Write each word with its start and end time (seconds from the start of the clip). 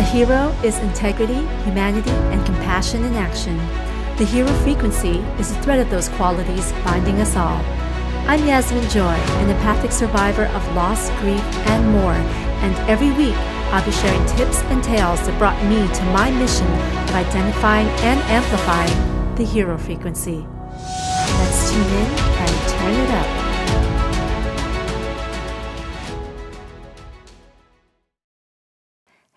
A 0.00 0.02
hero 0.02 0.48
is 0.64 0.78
integrity, 0.78 1.46
humanity, 1.64 2.08
and 2.32 2.42
compassion 2.46 3.04
in 3.04 3.16
action. 3.16 3.58
The 4.16 4.24
hero 4.24 4.48
frequency 4.64 5.18
is 5.38 5.50
a 5.50 5.60
thread 5.60 5.78
of 5.78 5.90
those 5.90 6.08
qualities 6.08 6.72
binding 6.84 7.20
us 7.20 7.36
all. 7.36 7.60
I'm 8.26 8.46
Yasmin 8.46 8.88
Joy, 8.88 9.12
an 9.12 9.50
empathic 9.50 9.92
survivor 9.92 10.46
of 10.46 10.74
loss, 10.74 11.10
grief, 11.20 11.44
and 11.68 11.92
more, 11.92 12.14
and 12.64 12.74
every 12.88 13.10
week 13.10 13.36
I'll 13.74 13.84
be 13.84 13.92
sharing 13.92 14.24
tips 14.38 14.62
and 14.72 14.82
tales 14.82 15.20
that 15.26 15.38
brought 15.38 15.62
me 15.64 15.86
to 15.86 16.04
my 16.14 16.30
mission 16.30 16.66
of 16.66 17.14
identifying 17.14 17.88
and 18.00 18.20
amplifying 18.20 19.34
the 19.34 19.44
hero 19.44 19.76
frequency. 19.76 20.46
Let's 20.70 21.70
tune 21.70 21.84
in 21.84 22.08
and 22.40 22.68
turn 22.70 22.94
it 22.94 23.10
up. 23.10 23.39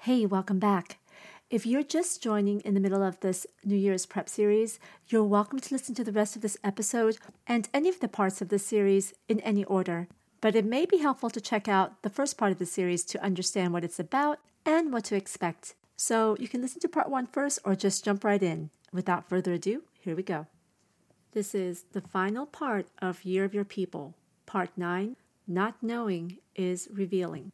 Hey, 0.04 0.26
welcome 0.26 0.60
back. 0.60 0.98
If 1.50 1.66
you're 1.66 1.82
just 1.82 2.22
joining 2.22 2.60
in 2.66 2.74
the 2.74 2.82
middle 2.82 3.02
of 3.02 3.22
this 3.22 3.48
New 3.64 3.78
Year's 3.78 4.06
prep 4.06 4.28
series, 4.28 4.78
you're 5.08 5.24
welcome 5.24 5.60
to 5.62 5.74
listen 5.74 5.96
to 5.96 6.04
the 6.04 6.12
rest 6.12 6.36
of 6.36 6.42
this 6.42 6.58
episode 6.62 7.20
and 7.48 7.70
any 7.74 7.88
of 7.88 8.02
the 8.02 8.10
parts 8.10 8.42
of 8.42 8.50
this 8.50 8.66
series 8.66 9.14
in 9.30 9.40
any 9.40 9.64
order. 9.64 10.10
But 10.42 10.58
it 10.58 10.66
may 10.66 10.86
be 10.86 10.98
helpful 10.98 11.30
to 11.30 11.40
check 11.40 11.70
out 11.70 12.02
the 12.02 12.10
first 12.10 12.38
part 12.38 12.52
of 12.52 12.60
the 12.60 12.66
series 12.66 13.06
to 13.06 13.24
understand 13.24 13.72
what 13.72 13.86
it's 13.86 13.98
about 13.98 14.40
and 14.66 14.92
what 14.92 15.06
to 15.06 15.16
expect. 15.16 15.74
So 15.96 16.36
you 16.38 16.50
can 16.50 16.62
listen 16.62 16.82
to 16.82 16.90
part 16.90 17.10
one 17.10 17.28
first 17.28 17.60
or 17.64 17.74
just 17.74 18.04
jump 18.04 18.26
right 18.26 18.44
in. 18.44 18.72
Without 18.92 19.30
further 19.30 19.54
ado, 19.54 19.84
here 20.02 20.18
we 20.18 20.24
go. 20.24 20.48
This 21.32 21.56
is 21.56 21.86
the 21.94 22.02
final 22.02 22.46
part 22.46 22.88
of 23.02 23.24
Year 23.24 23.46
of 23.46 23.54
Your 23.54 23.64
People, 23.64 24.16
Part 24.46 24.72
9 24.76 25.16
Not 25.48 25.82
Knowing 25.82 26.40
is 26.56 26.90
Revealing. 26.92 27.54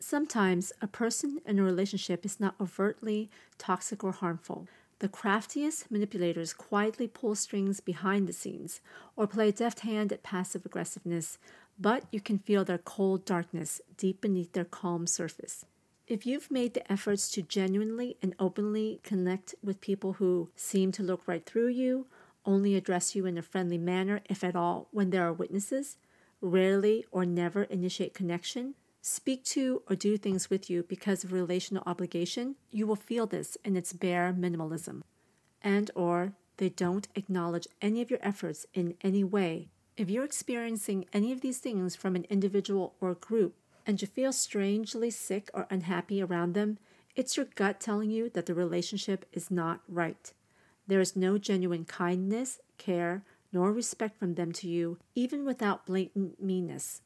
Sometimes 0.00 0.72
a 0.80 0.86
person 0.86 1.40
in 1.44 1.58
a 1.58 1.62
relationship 1.64 2.24
is 2.24 2.38
not 2.38 2.54
overtly 2.60 3.30
toxic 3.58 4.04
or 4.04 4.12
harmful. 4.12 4.68
The 5.00 5.08
craftiest 5.08 5.90
manipulators 5.90 6.52
quietly 6.52 7.08
pull 7.08 7.34
strings 7.34 7.80
behind 7.80 8.26
the 8.28 8.32
scenes 8.32 8.80
or 9.16 9.26
play 9.26 9.48
a 9.48 9.52
deft 9.52 9.80
hand 9.80 10.12
at 10.12 10.22
passive 10.22 10.64
aggressiveness, 10.64 11.38
but 11.78 12.04
you 12.12 12.20
can 12.20 12.38
feel 12.38 12.64
their 12.64 12.78
cold 12.78 13.24
darkness 13.24 13.80
deep 13.96 14.20
beneath 14.20 14.52
their 14.52 14.64
calm 14.64 15.06
surface. 15.06 15.64
If 16.06 16.26
you've 16.26 16.50
made 16.50 16.74
the 16.74 16.90
efforts 16.90 17.28
to 17.32 17.42
genuinely 17.42 18.16
and 18.22 18.34
openly 18.38 19.00
connect 19.02 19.54
with 19.62 19.80
people 19.80 20.14
who 20.14 20.48
seem 20.56 20.90
to 20.92 21.02
look 21.02 21.22
right 21.26 21.44
through 21.44 21.68
you, 21.68 22.06
only 22.46 22.76
address 22.76 23.14
you 23.14 23.26
in 23.26 23.36
a 23.36 23.42
friendly 23.42 23.78
manner, 23.78 24.20
if 24.30 24.42
at 24.42 24.56
all, 24.56 24.88
when 24.90 25.10
there 25.10 25.26
are 25.26 25.32
witnesses, 25.32 25.96
rarely 26.40 27.04
or 27.10 27.26
never 27.26 27.64
initiate 27.64 28.14
connection, 28.14 28.74
speak 29.00 29.44
to 29.44 29.82
or 29.88 29.96
do 29.96 30.16
things 30.16 30.50
with 30.50 30.68
you 30.68 30.82
because 30.82 31.24
of 31.24 31.32
relational 31.32 31.82
obligation, 31.86 32.56
you 32.70 32.86
will 32.86 32.96
feel 32.96 33.26
this 33.26 33.56
in 33.64 33.76
its 33.76 33.92
bare 33.92 34.34
minimalism. 34.36 35.02
And 35.62 35.90
or 35.94 36.32
they 36.58 36.68
don't 36.68 37.08
acknowledge 37.14 37.68
any 37.80 38.02
of 38.02 38.10
your 38.10 38.20
efforts 38.22 38.66
in 38.74 38.94
any 39.02 39.24
way. 39.24 39.68
If 39.96 40.10
you're 40.10 40.24
experiencing 40.24 41.06
any 41.12 41.32
of 41.32 41.40
these 41.40 41.58
things 41.58 41.96
from 41.96 42.14
an 42.14 42.26
individual 42.28 42.94
or 43.00 43.14
group 43.14 43.56
and 43.86 44.00
you 44.00 44.06
feel 44.06 44.32
strangely 44.32 45.10
sick 45.10 45.50
or 45.54 45.66
unhappy 45.70 46.22
around 46.22 46.54
them, 46.54 46.78
it's 47.16 47.36
your 47.36 47.46
gut 47.56 47.80
telling 47.80 48.10
you 48.10 48.30
that 48.30 48.46
the 48.46 48.54
relationship 48.54 49.26
is 49.32 49.50
not 49.50 49.80
right. 49.88 50.32
There 50.86 51.00
is 51.00 51.16
no 51.16 51.36
genuine 51.38 51.84
kindness, 51.84 52.60
care, 52.76 53.24
nor 53.52 53.72
respect 53.72 54.18
from 54.18 54.34
them 54.34 54.52
to 54.52 54.68
you, 54.68 54.98
even 55.14 55.44
without 55.44 55.86
blatant 55.86 56.42
meanness. 56.42 57.02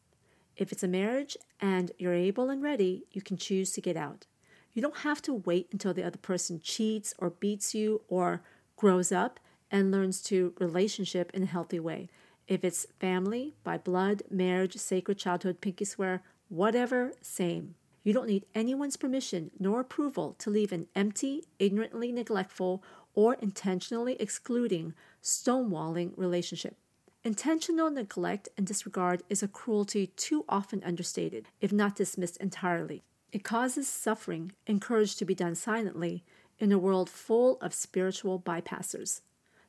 If 0.57 0.71
it's 0.71 0.83
a 0.83 0.89
marriage 0.89 1.37
and 1.63 1.93
you're 1.97 2.13
able 2.13 2.51
and 2.51 2.61
ready, 2.61 3.05
you 3.13 3.23
can 3.23 3.37
choose 3.37 3.71
to 3.73 3.81
get 3.81 3.97
out. 3.97 4.27
You 4.75 4.83
don't 4.83 4.99
have 4.99 5.23
to 5.23 5.33
wait 5.33 5.69
until 5.71 5.95
the 5.95 6.03
other 6.03 6.19
person 6.19 6.61
cheats 6.61 7.15
or 7.19 7.31
beats 7.31 7.75
you 7.75 8.03
or 8.09 8.43
grows 8.77 9.13
up 9.13 9.39
and 9.71 9.93
learns 9.93 10.21
to 10.23 10.55
relationship 10.59 11.31
in 11.33 11.45
a 11.45 11.47
healthy 11.47 11.79
way. 11.79 12.09
If 12.49 12.65
it's 12.65 12.87
family, 12.99 13.55
by 13.63 13.79
blood, 13.79 14.25
marriage, 14.29 14.77
sacred 14.77 15.19
childhood, 15.19 15.61
pinky 15.61 15.85
swear, 15.85 16.23
whatever, 16.49 17.13
same. 17.23 17.77
You 18.03 18.13
don't 18.13 18.27
need 18.27 18.47
anyone's 18.55 18.97
permission 18.97 19.53
nor 19.61 19.81
approval 19.81 20.35
to 20.41 20.51
leave 20.51 20.73
an 20.73 20.89
empty, 20.97 21.45
ignorantly 21.61 22.11
neglectful, 22.11 22.83
or 23.15 23.35
intentionally 23.35 24.17
excluding, 24.19 24.95
stonewalling 25.23 26.13
relationship. 26.17 26.77
Intentional 27.25 27.89
neglect 27.89 28.49
and 28.59 28.67
disregard 28.67 29.23
is 29.29 29.45
a 29.45 29.49
cruelty 29.49 30.09
too 30.09 30.45
often 30.49 30.83
understated, 30.83 31.47
if 31.61 31.73
not 31.73 31.95
dismissed 31.95 32.37
entirely. 32.39 33.05
It 33.31 33.45
causes 33.45 33.87
suffering, 33.89 34.53
encouraged 34.67 35.21
to 35.21 35.25
be 35.25 35.35
done 35.35 35.55
silently, 35.55 36.25
in 36.59 36.73
a 36.73 36.79
world 36.79 37.09
full 37.09 37.59
of 37.61 37.75
spiritual 37.75 38.41
bypassers. 38.41 39.21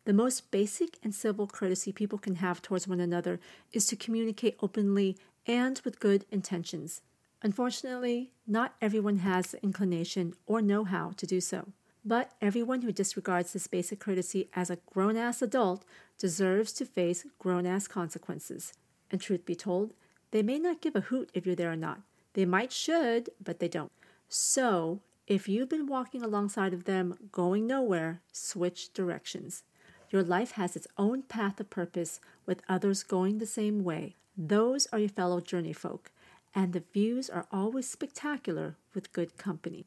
The 0.06 0.14
most 0.14 0.50
basic 0.50 0.98
and 1.04 1.14
civil 1.14 1.46
courtesy 1.46 1.92
people 1.92 2.18
can 2.18 2.36
have 2.36 2.62
towards 2.62 2.88
one 2.88 3.00
another 3.00 3.40
is 3.72 3.86
to 3.88 3.96
communicate 3.96 4.58
openly 4.62 5.16
and 5.46 5.80
with 5.86 6.00
good 6.00 6.26
intentions. 6.32 7.02
Unfortunately, 7.44 8.32
not 8.48 8.74
everyone 8.82 9.18
has 9.18 9.52
the 9.52 9.64
inclination 9.64 10.34
or 10.48 10.60
know 10.60 10.86
how 10.86 11.12
to 11.18 11.28
do 11.28 11.40
so. 11.40 11.70
But 12.06 12.32
everyone 12.42 12.82
who 12.82 12.92
disregards 12.92 13.54
this 13.54 13.68
basic 13.68 14.00
courtesy 14.00 14.50
as 14.54 14.70
a 14.70 14.80
grown 14.92 15.16
ass 15.16 15.42
adult 15.42 15.86
deserves 16.18 16.74
to 16.74 16.86
face 16.86 17.26
grown 17.40 17.66
ass 17.66 17.88
consequences. 17.88 18.74
And 19.12 19.22
truth 19.22 19.46
be 19.46 19.56
told, 19.56 19.94
they 20.32 20.42
may 20.42 20.58
not 20.60 20.82
give 20.82 20.96
a 20.96 21.02
hoot 21.02 21.30
if 21.34 21.46
you're 21.46 21.56
there 21.56 21.72
or 21.72 21.76
not. 21.76 22.02
They 22.34 22.46
might 22.46 22.72
should, 22.72 23.30
but 23.44 23.60
they 23.60 23.68
don't. 23.68 23.92
So, 24.28 25.02
if 25.28 25.48
you've 25.48 25.70
been 25.70 25.88
walking 25.88 26.24
alongside 26.24 26.74
of 26.74 26.86
them 26.86 27.16
going 27.32 27.68
nowhere, 27.68 28.22
switch 28.32 28.92
directions. 28.94 29.64
Your 30.10 30.24
life 30.24 30.52
has 30.52 30.76
its 30.76 30.88
own 30.98 31.24
path 31.24 31.60
of 31.60 31.70
purpose 31.70 32.20
with 32.46 32.62
others 32.68 33.04
going 33.04 33.38
the 33.38 33.46
same 33.46 33.84
way. 33.84 34.16
Those 34.36 34.88
are 34.92 35.00
your 35.00 35.10
fellow 35.10 35.40
journey 35.40 35.74
folk, 35.74 36.12
and 36.54 36.74
the 36.74 36.84
views 36.94 37.30
are 37.30 37.48
always 37.52 37.90
spectacular 37.90 38.76
with 38.94 39.14
good 39.14 39.38
company. 39.38 39.86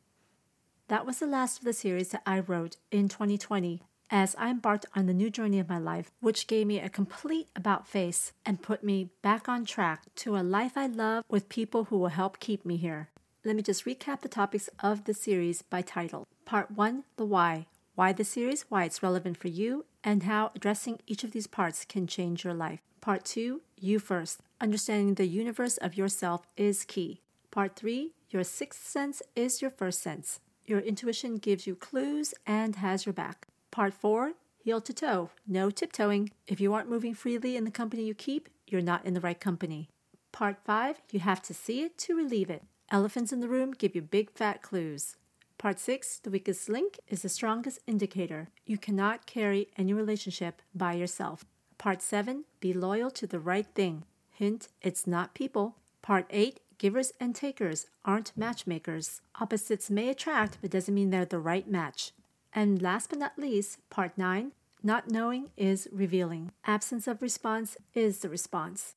That 0.89 1.05
was 1.05 1.19
the 1.19 1.27
last 1.27 1.59
of 1.59 1.65
the 1.65 1.73
series 1.73 2.11
that 2.11 2.23
I 2.25 2.39
wrote 2.39 2.77
in 2.91 3.09
2020 3.09 3.83
as 4.11 4.35
I 4.39 4.51
embarked 4.51 4.87
on 4.95 5.07
the 5.07 5.15
new 5.15 5.31
journey 5.31 5.59
of 5.59 5.69
my 5.69 5.79
life, 5.79 6.11
which 6.21 6.47
gave 6.47 6.67
me 6.67 6.79
a 6.79 6.89
complete 6.89 7.49
about 7.57 7.87
face 7.87 8.33
and 8.45 8.63
put 8.63 8.85
me 8.85 9.11
back 9.23 9.49
on 9.49 9.65
track 9.65 10.03
to 10.17 10.37
a 10.37 10.41
life 10.41 10.73
I 10.77 10.87
love 10.87 11.25
with 11.29 11.49
people 11.49 11.85
who 11.85 11.99
will 11.99 12.09
help 12.09 12.41
keep 12.41 12.65
me 12.65 12.77
here. 12.77 13.09
Let 13.45 13.57
me 13.57 13.63
just 13.63 13.85
recap 13.85 14.21
the 14.23 14.29
topics 14.29 14.69
of 14.81 15.05
the 15.05 15.15
series 15.15 15.63
by 15.63 15.83
title. 15.83 16.27
Part 16.45 16.71
1 16.73 17.05
The 17.17 17.25
Why. 17.25 17.67
Why 17.95 18.13
the 18.13 18.25
series, 18.25 18.67
why 18.69 18.85
it's 18.85 19.03
relevant 19.03 19.37
for 19.37 19.49
you, 19.49 19.85
and 20.05 20.25
how 20.25 20.51
addressing 20.55 21.01
each 21.07 21.25
of 21.25 21.33
these 21.33 21.47
parts 21.47 21.85
can 21.85 22.07
change 22.07 22.45
your 22.45 22.55
life. 22.55 22.81
Part 23.01 23.25
2 23.25 23.63
You 23.81 23.99
First. 23.99 24.41
Understanding 24.61 25.15
the 25.15 25.27
universe 25.27 25.77
of 25.77 25.97
yourself 25.97 26.47
is 26.57 26.85
key. 26.85 27.21
Part 27.51 27.77
3 27.77 28.13
Your 28.31 28.45
sixth 28.45 28.87
sense 28.87 29.23
is 29.35 29.63
your 29.63 29.71
first 29.71 30.03
sense. 30.03 30.41
Your 30.67 30.81
intuition 30.81 31.37
gives 31.37 31.67
you 31.67 31.77
clues 31.77 32.35
and 32.47 32.77
has 32.77 33.07
your 33.07 33.13
back. 33.13 33.47
Part 33.77 33.93
4 33.93 34.33
Heel 34.57 34.81
to 34.81 34.95
toe, 34.95 35.29
no 35.47 35.69
tiptoeing. 35.69 36.31
If 36.47 36.63
you 36.63 36.73
aren't 36.73 36.89
moving 36.89 37.13
freely 37.13 37.59
in 37.59 37.65
the 37.65 37.71
company 37.71 38.05
you 38.05 38.15
keep, 38.15 38.49
you're 38.67 38.81
not 38.81 39.05
in 39.05 39.13
the 39.13 39.21
right 39.21 39.39
company. 39.39 39.91
Part 40.33 40.57
5 40.65 41.03
You 41.11 41.21
have 41.21 41.43
to 41.43 41.53
see 41.53 41.83
it 41.83 41.99
to 41.99 42.17
relieve 42.17 42.49
it. 42.49 42.63
Elephants 42.91 43.35
in 43.35 43.41
the 43.41 43.51
room 43.51 43.73
give 43.73 43.95
you 43.95 44.01
big 44.01 44.31
fat 44.31 44.63
clues. 44.63 45.17
Part 45.59 45.79
6 45.79 46.21
The 46.21 46.31
weakest 46.31 46.71
link 46.71 46.99
is 47.09 47.21
the 47.21 47.29
strongest 47.29 47.81
indicator. 47.87 48.49
You 48.65 48.79
cannot 48.79 49.27
carry 49.27 49.69
any 49.77 49.93
relationship 49.93 50.63
by 50.75 50.95
yourself. 50.95 51.45
Part 51.77 52.01
7 52.01 52.45
Be 52.61 52.73
loyal 52.73 53.11
to 53.11 53.27
the 53.27 53.39
right 53.39 53.67
thing. 53.75 54.05
Hint, 54.31 54.69
it's 54.81 55.07
not 55.07 55.35
people. 55.35 55.77
Part 56.01 56.25
8 56.31 56.61
Givers 56.79 57.13
and 57.21 57.35
takers 57.35 57.89
aren't 58.07 58.35
matchmakers. 58.39 59.21
Opposites 59.39 59.91
may 59.91 60.09
attract, 60.09 60.57
but 60.63 60.71
doesn't 60.71 60.95
mean 60.95 61.11
they're 61.11 61.27
the 61.27 61.39
right 61.39 61.69
match. 61.69 62.13
And 62.57 62.81
last 62.81 63.11
but 63.11 63.19
not 63.19 63.39
least, 63.39 63.89
part 63.91 64.17
9 64.17 64.53
not 64.83 65.11
knowing 65.11 65.51
is 65.57 65.89
revealing. 65.91 66.53
Absence 66.65 67.09
of 67.09 67.21
response 67.21 67.77
is 67.93 68.21
the 68.21 68.29
response. 68.29 68.95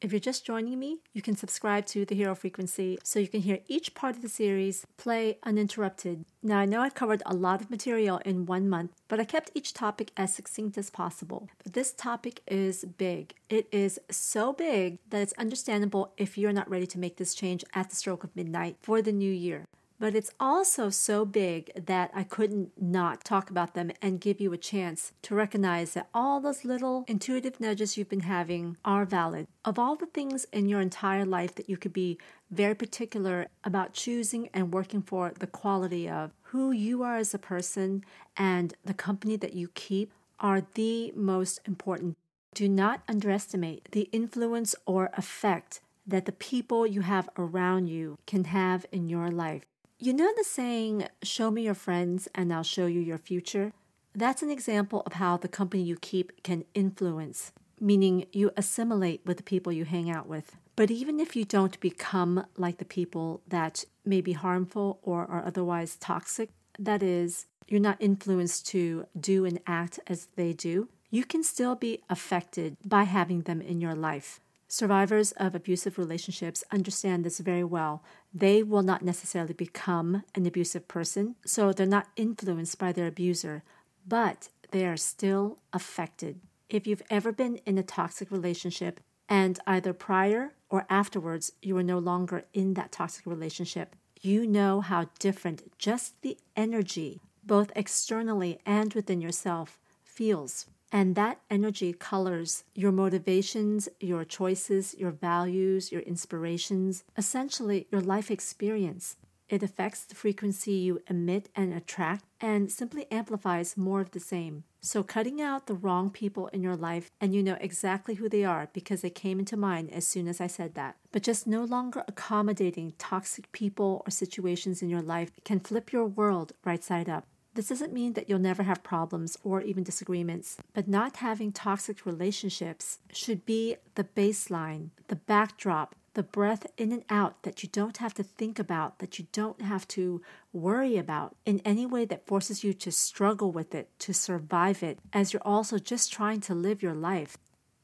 If 0.00 0.12
you're 0.12 0.20
just 0.20 0.46
joining 0.46 0.78
me, 0.78 0.98
you 1.12 1.22
can 1.22 1.36
subscribe 1.36 1.86
to 1.86 2.04
the 2.04 2.14
Hero 2.14 2.34
Frequency 2.34 2.98
so 3.02 3.18
you 3.18 3.28
can 3.28 3.40
hear 3.40 3.60
each 3.66 3.94
part 3.94 4.14
of 4.14 4.22
the 4.22 4.28
series 4.28 4.86
play 4.96 5.38
uninterrupted. 5.42 6.24
Now, 6.42 6.58
I 6.58 6.64
know 6.64 6.80
I 6.80 6.90
covered 6.90 7.22
a 7.26 7.34
lot 7.34 7.60
of 7.60 7.70
material 7.70 8.20
in 8.24 8.46
one 8.46 8.68
month, 8.68 8.92
but 9.08 9.20
I 9.20 9.24
kept 9.24 9.50
each 9.54 9.74
topic 9.74 10.12
as 10.16 10.34
succinct 10.34 10.78
as 10.78 10.90
possible. 10.90 11.48
But 11.62 11.72
this 11.72 11.92
topic 11.92 12.40
is 12.46 12.84
big. 12.84 13.34
It 13.48 13.68
is 13.72 14.00
so 14.10 14.52
big 14.52 14.98
that 15.10 15.22
it's 15.22 15.34
understandable 15.34 16.12
if 16.16 16.38
you're 16.38 16.52
not 16.52 16.70
ready 16.70 16.86
to 16.86 16.98
make 16.98 17.16
this 17.16 17.34
change 17.34 17.64
at 17.74 17.90
the 17.90 17.96
stroke 17.96 18.24
of 18.24 18.34
midnight 18.36 18.76
for 18.80 19.02
the 19.02 19.12
new 19.12 19.32
year. 19.32 19.66
But 20.02 20.16
it's 20.16 20.32
also 20.40 20.90
so 20.90 21.24
big 21.24 21.70
that 21.76 22.10
I 22.12 22.24
couldn't 22.24 22.72
not 22.76 23.22
talk 23.22 23.50
about 23.50 23.74
them 23.74 23.92
and 24.02 24.20
give 24.20 24.40
you 24.40 24.52
a 24.52 24.58
chance 24.58 25.12
to 25.22 25.36
recognize 25.36 25.94
that 25.94 26.08
all 26.12 26.40
those 26.40 26.64
little 26.64 27.04
intuitive 27.06 27.60
nudges 27.60 27.96
you've 27.96 28.08
been 28.08 28.26
having 28.36 28.76
are 28.84 29.04
valid. 29.04 29.46
Of 29.64 29.78
all 29.78 29.94
the 29.94 30.06
things 30.06 30.44
in 30.52 30.68
your 30.68 30.80
entire 30.80 31.24
life 31.24 31.54
that 31.54 31.70
you 31.70 31.76
could 31.76 31.92
be 31.92 32.18
very 32.50 32.74
particular 32.74 33.46
about 33.62 33.92
choosing 33.92 34.48
and 34.52 34.74
working 34.74 35.02
for 35.02 35.34
the 35.38 35.46
quality 35.46 36.08
of 36.08 36.32
who 36.50 36.72
you 36.72 37.04
are 37.04 37.18
as 37.18 37.32
a 37.32 37.38
person 37.38 38.04
and 38.36 38.74
the 38.84 38.94
company 38.94 39.36
that 39.36 39.54
you 39.54 39.68
keep 39.72 40.10
are 40.40 40.66
the 40.74 41.12
most 41.14 41.60
important. 41.64 42.16
Do 42.54 42.68
not 42.68 43.02
underestimate 43.08 43.86
the 43.92 44.08
influence 44.10 44.74
or 44.84 45.10
effect 45.16 45.80
that 46.04 46.24
the 46.24 46.32
people 46.32 46.88
you 46.88 47.02
have 47.02 47.30
around 47.38 47.86
you 47.86 48.18
can 48.26 48.42
have 48.46 48.84
in 48.90 49.08
your 49.08 49.30
life. 49.30 49.62
You 50.02 50.12
know 50.12 50.32
the 50.36 50.42
saying, 50.42 51.06
show 51.22 51.52
me 51.52 51.62
your 51.62 51.74
friends 51.74 52.26
and 52.34 52.52
I'll 52.52 52.64
show 52.64 52.86
you 52.86 52.98
your 52.98 53.18
future? 53.18 53.72
That's 54.16 54.42
an 54.42 54.50
example 54.50 55.04
of 55.06 55.12
how 55.12 55.36
the 55.36 55.46
company 55.46 55.84
you 55.84 55.94
keep 55.94 56.42
can 56.42 56.64
influence, 56.74 57.52
meaning 57.78 58.26
you 58.32 58.50
assimilate 58.56 59.20
with 59.24 59.36
the 59.36 59.44
people 59.44 59.72
you 59.72 59.84
hang 59.84 60.10
out 60.10 60.26
with. 60.26 60.56
But 60.74 60.90
even 60.90 61.20
if 61.20 61.36
you 61.36 61.44
don't 61.44 61.78
become 61.78 62.46
like 62.56 62.78
the 62.78 62.84
people 62.84 63.42
that 63.46 63.84
may 64.04 64.20
be 64.20 64.32
harmful 64.32 64.98
or 65.04 65.24
are 65.30 65.46
otherwise 65.46 65.94
toxic, 65.94 66.50
that 66.80 67.00
is, 67.00 67.46
you're 67.68 67.78
not 67.78 68.02
influenced 68.02 68.66
to 68.70 69.06
do 69.16 69.44
and 69.44 69.60
act 69.68 70.00
as 70.08 70.26
they 70.34 70.52
do, 70.52 70.88
you 71.10 71.24
can 71.24 71.44
still 71.44 71.76
be 71.76 72.02
affected 72.10 72.76
by 72.84 73.04
having 73.04 73.42
them 73.42 73.60
in 73.60 73.80
your 73.80 73.94
life. 73.94 74.40
Survivors 74.66 75.32
of 75.32 75.54
abusive 75.54 75.98
relationships 75.98 76.64
understand 76.72 77.24
this 77.24 77.40
very 77.40 77.62
well. 77.62 78.02
They 78.34 78.62
will 78.62 78.82
not 78.82 79.02
necessarily 79.02 79.52
become 79.52 80.24
an 80.34 80.46
abusive 80.46 80.88
person, 80.88 81.36
so 81.44 81.72
they're 81.72 81.86
not 81.86 82.08
influenced 82.16 82.78
by 82.78 82.92
their 82.92 83.06
abuser, 83.06 83.62
but 84.06 84.48
they 84.70 84.86
are 84.86 84.96
still 84.96 85.58
affected. 85.72 86.40
If 86.68 86.86
you've 86.86 87.02
ever 87.10 87.32
been 87.32 87.56
in 87.66 87.76
a 87.76 87.82
toxic 87.82 88.30
relationship 88.30 89.00
and 89.28 89.58
either 89.66 89.92
prior 89.92 90.54
or 90.70 90.86
afterwards 90.88 91.52
you 91.60 91.76
are 91.76 91.82
no 91.82 91.98
longer 91.98 92.44
in 92.54 92.74
that 92.74 92.92
toxic 92.92 93.26
relationship, 93.26 93.94
you 94.22 94.46
know 94.46 94.80
how 94.80 95.10
different 95.18 95.76
just 95.78 96.20
the 96.22 96.38
energy, 96.56 97.20
both 97.44 97.70
externally 97.76 98.58
and 98.64 98.94
within 98.94 99.20
yourself, 99.20 99.78
feels. 100.04 100.66
And 100.94 101.14
that 101.14 101.40
energy 101.50 101.94
colors 101.94 102.64
your 102.74 102.92
motivations, 102.92 103.88
your 103.98 104.24
choices, 104.24 104.94
your 104.94 105.10
values, 105.10 105.90
your 105.90 106.02
inspirations, 106.02 107.02
essentially 107.16 107.86
your 107.90 108.02
life 108.02 108.30
experience. 108.30 109.16
It 109.48 109.62
affects 109.62 110.04
the 110.04 110.14
frequency 110.14 110.72
you 110.72 111.02
emit 111.08 111.48
and 111.54 111.72
attract 111.72 112.24
and 112.40 112.70
simply 112.70 113.06
amplifies 113.10 113.76
more 113.76 114.00
of 114.00 114.10
the 114.10 114.20
same. 114.20 114.64
So, 114.80 115.02
cutting 115.02 115.40
out 115.40 115.66
the 115.66 115.74
wrong 115.74 116.10
people 116.10 116.48
in 116.48 116.62
your 116.62 116.74
life, 116.74 117.10
and 117.20 117.34
you 117.34 117.42
know 117.42 117.56
exactly 117.60 118.14
who 118.14 118.28
they 118.28 118.44
are 118.44 118.68
because 118.72 119.02
they 119.02 119.10
came 119.10 119.38
into 119.38 119.56
mind 119.56 119.92
as 119.92 120.06
soon 120.06 120.26
as 120.26 120.40
I 120.40 120.46
said 120.46 120.74
that, 120.74 120.96
but 121.12 121.22
just 121.22 121.46
no 121.46 121.64
longer 121.64 122.02
accommodating 122.08 122.94
toxic 122.98 123.52
people 123.52 124.02
or 124.06 124.10
situations 124.10 124.82
in 124.82 124.88
your 124.88 125.02
life 125.02 125.30
can 125.44 125.60
flip 125.60 125.92
your 125.92 126.06
world 126.06 126.52
right 126.64 126.82
side 126.82 127.08
up. 127.08 127.26
This 127.54 127.68
doesn't 127.68 127.92
mean 127.92 128.14
that 128.14 128.30
you'll 128.30 128.38
never 128.38 128.62
have 128.62 128.82
problems 128.82 129.36
or 129.44 129.60
even 129.60 129.84
disagreements, 129.84 130.56
but 130.72 130.88
not 130.88 131.16
having 131.16 131.52
toxic 131.52 132.06
relationships 132.06 132.98
should 133.12 133.44
be 133.44 133.76
the 133.94 134.04
baseline, 134.04 134.88
the 135.08 135.16
backdrop, 135.16 135.94
the 136.14 136.22
breath 136.22 136.66
in 136.76 136.92
and 136.92 137.04
out 137.10 137.42
that 137.42 137.62
you 137.62 137.68
don't 137.70 137.98
have 137.98 138.14
to 138.14 138.22
think 138.22 138.58
about, 138.58 138.98
that 139.00 139.18
you 139.18 139.26
don't 139.32 139.60
have 139.60 139.86
to 139.88 140.22
worry 140.52 140.96
about 140.96 141.36
in 141.44 141.60
any 141.64 141.84
way 141.84 142.04
that 142.06 142.26
forces 142.26 142.64
you 142.64 142.72
to 142.72 142.90
struggle 142.90 143.52
with 143.52 143.74
it, 143.74 143.90
to 143.98 144.14
survive 144.14 144.82
it, 144.82 144.98
as 145.12 145.32
you're 145.32 145.42
also 145.44 145.78
just 145.78 146.12
trying 146.12 146.40
to 146.40 146.54
live 146.54 146.82
your 146.82 146.94
life. 146.94 147.36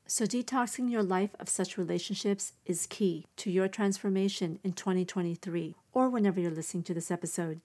So, 0.06 0.24
detoxing 0.24 0.90
your 0.90 1.02
life 1.02 1.36
of 1.38 1.50
such 1.50 1.76
relationships 1.76 2.52
is 2.64 2.86
key 2.86 3.26
to 3.36 3.50
your 3.50 3.68
transformation 3.68 4.58
in 4.64 4.72
2023 4.72 5.76
or 5.92 6.08
whenever 6.08 6.40
you're 6.40 6.50
listening 6.50 6.84
to 6.84 6.94
this 6.94 7.10
episode. 7.10 7.60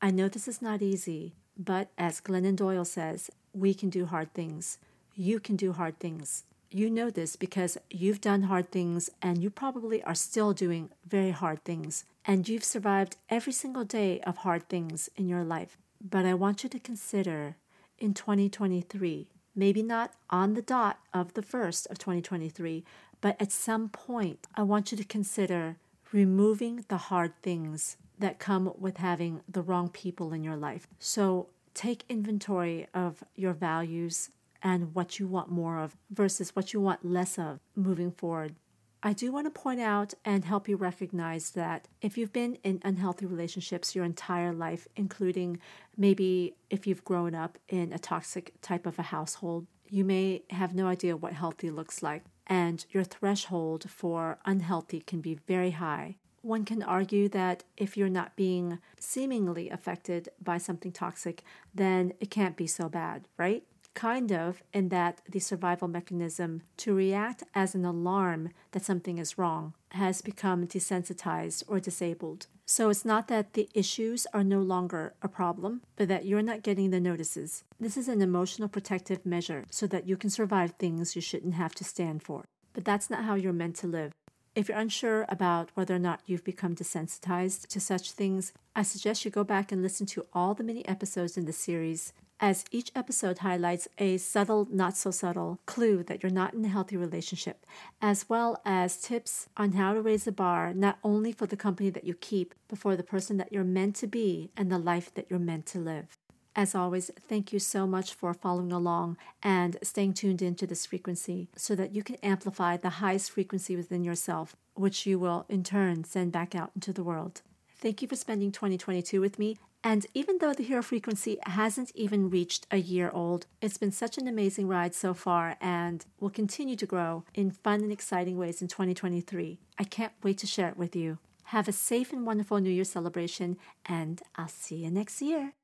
I 0.00 0.10
know 0.10 0.28
this 0.28 0.48
is 0.48 0.62
not 0.62 0.82
easy, 0.82 1.34
but 1.60 1.90
as 1.98 2.22
Glennon 2.22 2.56
Doyle 2.56 2.86
says, 2.86 3.30
we 3.52 3.74
can 3.74 3.90
do 3.90 4.06
hard 4.06 4.32
things. 4.32 4.78
You 5.14 5.38
can 5.38 5.56
do 5.56 5.72
hard 5.72 5.98
things. 5.98 6.44
You 6.70 6.88
know 6.88 7.10
this 7.10 7.36
because 7.36 7.76
you've 7.90 8.22
done 8.22 8.44
hard 8.44 8.70
things 8.70 9.10
and 9.20 9.42
you 9.42 9.50
probably 9.50 10.02
are 10.04 10.14
still 10.14 10.54
doing 10.54 10.88
very 11.06 11.32
hard 11.32 11.62
things. 11.62 12.06
And 12.24 12.48
you've 12.48 12.64
survived 12.64 13.16
every 13.28 13.52
single 13.52 13.84
day 13.84 14.20
of 14.20 14.38
hard 14.38 14.70
things 14.70 15.10
in 15.16 15.28
your 15.28 15.44
life. 15.44 15.76
But 16.00 16.24
I 16.24 16.32
want 16.32 16.62
you 16.62 16.70
to 16.70 16.78
consider 16.78 17.56
in 17.98 18.14
2023, 18.14 19.28
maybe 19.54 19.82
not 19.82 20.14
on 20.30 20.54
the 20.54 20.62
dot 20.62 21.00
of 21.12 21.34
the 21.34 21.42
first 21.42 21.86
of 21.90 21.98
2023, 21.98 22.84
but 23.20 23.36
at 23.38 23.52
some 23.52 23.90
point, 23.90 24.46
I 24.54 24.62
want 24.62 24.92
you 24.92 24.96
to 24.96 25.04
consider 25.04 25.76
removing 26.10 26.86
the 26.88 26.96
hard 26.96 27.32
things 27.42 27.98
that 28.20 28.38
come 28.38 28.72
with 28.78 28.98
having 28.98 29.40
the 29.48 29.62
wrong 29.62 29.88
people 29.88 30.32
in 30.32 30.44
your 30.44 30.56
life. 30.56 30.86
So 30.98 31.48
take 31.74 32.04
inventory 32.08 32.86
of 32.94 33.24
your 33.34 33.52
values 33.52 34.30
and 34.62 34.94
what 34.94 35.18
you 35.18 35.26
want 35.26 35.50
more 35.50 35.78
of 35.78 35.96
versus 36.10 36.54
what 36.54 36.72
you 36.72 36.80
want 36.80 37.04
less 37.04 37.38
of 37.38 37.60
moving 37.74 38.12
forward. 38.12 38.54
I 39.02 39.14
do 39.14 39.32
want 39.32 39.46
to 39.46 39.60
point 39.60 39.80
out 39.80 40.12
and 40.26 40.44
help 40.44 40.68
you 40.68 40.76
recognize 40.76 41.52
that 41.52 41.88
if 42.02 42.18
you've 42.18 42.34
been 42.34 42.58
in 42.62 42.82
unhealthy 42.84 43.24
relationships 43.24 43.94
your 43.94 44.04
entire 44.04 44.52
life, 44.52 44.86
including 44.94 45.58
maybe 45.96 46.54
if 46.68 46.86
you've 46.86 47.04
grown 47.04 47.34
up 47.34 47.56
in 47.68 47.94
a 47.94 47.98
toxic 47.98 48.52
type 48.60 48.84
of 48.84 48.98
a 48.98 49.02
household, 49.02 49.66
you 49.88 50.04
may 50.04 50.42
have 50.50 50.74
no 50.74 50.86
idea 50.86 51.16
what 51.16 51.32
healthy 51.32 51.70
looks 51.70 52.02
like, 52.02 52.24
and 52.46 52.84
your 52.90 53.04
threshold 53.04 53.88
for 53.88 54.38
unhealthy 54.44 55.00
can 55.00 55.22
be 55.22 55.38
very 55.46 55.70
high 55.70 56.16
one 56.42 56.64
can 56.64 56.82
argue 56.82 57.28
that 57.28 57.64
if 57.76 57.96
you're 57.96 58.08
not 58.08 58.36
being 58.36 58.78
seemingly 58.98 59.68
affected 59.70 60.28
by 60.42 60.58
something 60.58 60.92
toxic, 60.92 61.42
then 61.74 62.12
it 62.20 62.30
can't 62.30 62.56
be 62.56 62.66
so 62.66 62.88
bad, 62.88 63.28
right? 63.36 63.64
Kind 63.94 64.32
of, 64.32 64.62
in 64.72 64.88
that 64.90 65.20
the 65.28 65.40
survival 65.40 65.88
mechanism 65.88 66.62
to 66.78 66.94
react 66.94 67.42
as 67.54 67.74
an 67.74 67.84
alarm 67.84 68.50
that 68.70 68.84
something 68.84 69.18
is 69.18 69.36
wrong 69.36 69.74
has 69.92 70.22
become 70.22 70.66
desensitized 70.66 71.64
or 71.66 71.80
disabled. 71.80 72.46
So 72.66 72.88
it's 72.88 73.04
not 73.04 73.26
that 73.26 73.54
the 73.54 73.68
issues 73.74 74.28
are 74.32 74.44
no 74.44 74.60
longer 74.60 75.14
a 75.22 75.28
problem, 75.28 75.82
but 75.96 76.06
that 76.06 76.24
you're 76.24 76.40
not 76.40 76.62
getting 76.62 76.90
the 76.90 77.00
notices. 77.00 77.64
This 77.80 77.96
is 77.96 78.06
an 78.06 78.22
emotional 78.22 78.68
protective 78.68 79.26
measure 79.26 79.64
so 79.70 79.88
that 79.88 80.06
you 80.06 80.16
can 80.16 80.30
survive 80.30 80.74
things 80.78 81.16
you 81.16 81.22
shouldn't 81.22 81.54
have 81.54 81.74
to 81.74 81.84
stand 81.84 82.22
for. 82.22 82.44
But 82.72 82.84
that's 82.84 83.10
not 83.10 83.24
how 83.24 83.34
you're 83.34 83.52
meant 83.52 83.74
to 83.76 83.88
live. 83.88 84.12
If 84.52 84.68
you're 84.68 84.78
unsure 84.78 85.26
about 85.28 85.70
whether 85.74 85.94
or 85.94 86.00
not 86.00 86.22
you've 86.26 86.42
become 86.42 86.74
desensitized 86.74 87.68
to 87.68 87.78
such 87.78 88.10
things, 88.10 88.52
I 88.74 88.82
suggest 88.82 89.24
you 89.24 89.30
go 89.30 89.44
back 89.44 89.70
and 89.70 89.80
listen 89.80 90.06
to 90.06 90.26
all 90.32 90.54
the 90.54 90.64
mini 90.64 90.86
episodes 90.88 91.36
in 91.36 91.44
the 91.44 91.52
series, 91.52 92.12
as 92.40 92.64
each 92.72 92.90
episode 92.96 93.38
highlights 93.38 93.86
a 93.98 94.16
subtle, 94.16 94.66
not 94.68 94.96
so 94.96 95.12
subtle 95.12 95.60
clue 95.66 96.02
that 96.02 96.24
you're 96.24 96.32
not 96.32 96.52
in 96.52 96.64
a 96.64 96.68
healthy 96.68 96.96
relationship, 96.96 97.64
as 98.02 98.28
well 98.28 98.60
as 98.64 99.00
tips 99.00 99.48
on 99.56 99.74
how 99.74 99.94
to 99.94 100.02
raise 100.02 100.24
the 100.24 100.32
bar 100.32 100.74
not 100.74 100.98
only 101.04 101.30
for 101.30 101.46
the 101.46 101.56
company 101.56 101.90
that 101.90 102.04
you 102.04 102.14
keep, 102.14 102.52
but 102.66 102.78
for 102.78 102.96
the 102.96 103.04
person 103.04 103.36
that 103.36 103.52
you're 103.52 103.62
meant 103.62 103.94
to 103.96 104.08
be 104.08 104.50
and 104.56 104.68
the 104.68 104.78
life 104.78 105.14
that 105.14 105.26
you're 105.30 105.38
meant 105.38 105.66
to 105.66 105.78
live. 105.78 106.18
As 106.56 106.74
always, 106.74 107.10
thank 107.28 107.52
you 107.52 107.58
so 107.58 107.86
much 107.86 108.12
for 108.12 108.34
following 108.34 108.72
along 108.72 109.16
and 109.42 109.76
staying 109.82 110.14
tuned 110.14 110.42
into 110.42 110.66
this 110.66 110.84
frequency 110.84 111.48
so 111.56 111.76
that 111.76 111.94
you 111.94 112.02
can 112.02 112.16
amplify 112.16 112.76
the 112.76 112.98
highest 113.00 113.30
frequency 113.30 113.76
within 113.76 114.02
yourself, 114.02 114.56
which 114.74 115.06
you 115.06 115.18
will 115.18 115.46
in 115.48 115.62
turn 115.62 116.02
send 116.04 116.32
back 116.32 116.54
out 116.54 116.72
into 116.74 116.92
the 116.92 117.04
world. 117.04 117.42
Thank 117.78 118.02
you 118.02 118.08
for 118.08 118.16
spending 118.16 118.50
2022 118.50 119.20
with 119.20 119.38
me. 119.38 119.58
And 119.82 120.06
even 120.12 120.38
though 120.38 120.52
the 120.52 120.64
hero 120.64 120.82
frequency 120.82 121.38
hasn't 121.44 121.92
even 121.94 122.28
reached 122.28 122.66
a 122.70 122.76
year 122.76 123.10
old, 123.14 123.46
it's 123.62 123.78
been 123.78 123.92
such 123.92 124.18
an 124.18 124.28
amazing 124.28 124.68
ride 124.68 124.94
so 124.94 125.14
far 125.14 125.56
and 125.60 126.04
will 126.18 126.28
continue 126.28 126.76
to 126.76 126.84
grow 126.84 127.24
in 127.32 127.50
fun 127.50 127.80
and 127.80 127.90
exciting 127.90 128.36
ways 128.36 128.60
in 128.60 128.68
2023. 128.68 129.58
I 129.78 129.84
can't 129.84 130.12
wait 130.22 130.36
to 130.38 130.46
share 130.46 130.68
it 130.68 130.76
with 130.76 130.94
you. 130.94 131.18
Have 131.44 131.68
a 131.68 131.72
safe 131.72 132.12
and 132.12 132.26
wonderful 132.26 132.58
New 132.58 132.70
Year 132.70 132.84
celebration, 132.84 133.56
and 133.86 134.20
I'll 134.36 134.48
see 134.48 134.76
you 134.76 134.90
next 134.90 135.22
year. 135.22 135.54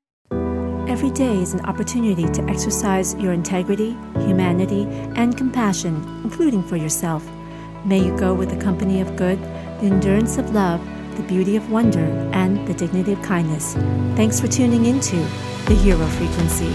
Every 0.87 1.11
day 1.11 1.41
is 1.41 1.53
an 1.53 1.65
opportunity 1.65 2.29
to 2.29 2.43
exercise 2.45 3.13
your 3.15 3.33
integrity, 3.33 3.97
humanity, 4.19 4.83
and 5.17 5.37
compassion, 5.37 5.95
including 6.23 6.63
for 6.63 6.77
yourself. 6.77 7.29
May 7.83 8.05
you 8.05 8.17
go 8.17 8.33
with 8.33 8.49
the 8.49 8.63
company 8.63 9.01
of 9.01 9.17
good, 9.17 9.37
the 9.81 9.87
endurance 9.87 10.37
of 10.37 10.55
love, 10.55 10.79
the 11.17 11.23
beauty 11.23 11.57
of 11.57 11.69
wonder, 11.69 12.05
and 12.31 12.65
the 12.65 12.73
dignity 12.73 13.11
of 13.11 13.21
kindness. 13.21 13.73
Thanks 14.15 14.39
for 14.39 14.47
tuning 14.47 14.85
into 14.85 15.17
the 15.65 15.75
Hero 15.75 16.07
Frequency. 16.07 16.73